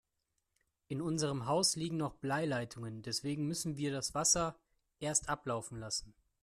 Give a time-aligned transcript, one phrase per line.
[0.87, 4.57] In unserem Haus liegen noch Bleileitungen, deswegen müssen wir das Wasser
[4.99, 6.15] erst ablaufen lassen.